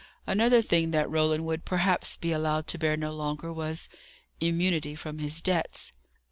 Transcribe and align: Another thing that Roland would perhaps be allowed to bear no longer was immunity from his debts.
Another 0.25 0.63
thing 0.63 0.89
that 0.89 1.11
Roland 1.11 1.45
would 1.45 1.63
perhaps 1.63 2.17
be 2.17 2.31
allowed 2.31 2.65
to 2.65 2.79
bear 2.79 2.97
no 2.97 3.11
longer 3.13 3.53
was 3.53 3.87
immunity 4.39 4.95
from 4.95 5.19
his 5.19 5.43
debts. 5.43 5.93